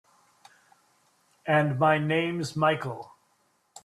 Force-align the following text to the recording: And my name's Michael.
And 1.45 1.77
my 1.77 1.99
name's 1.99 2.55
Michael. 2.55 3.11